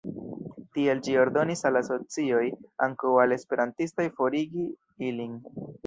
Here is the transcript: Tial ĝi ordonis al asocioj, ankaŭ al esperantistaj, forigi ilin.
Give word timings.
Tial 0.77 1.01
ĝi 1.07 1.13
ordonis 1.23 1.61
al 1.71 1.77
asocioj, 1.83 2.43
ankaŭ 2.89 3.15
al 3.27 3.39
esperantistaj, 3.39 4.11
forigi 4.19 4.69
ilin. 5.13 5.43